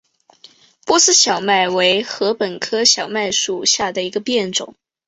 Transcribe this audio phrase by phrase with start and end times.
[0.83, 4.73] 波斯小麦为禾本科小麦属下的一个变种。